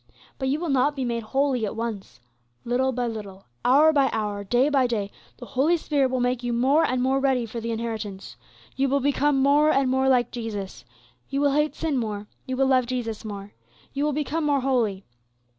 [0.39, 2.19] But you will not be made holy at once.
[2.65, 6.53] Little by little, hour by hour, day by day, the Holy Spirit will make you
[6.53, 8.35] more and more ready for the inheritance.
[8.75, 10.85] You will become more and more like Jesus.
[11.29, 13.53] You will hate sin more; you will love Jesus more;
[13.93, 15.05] you will become more holy.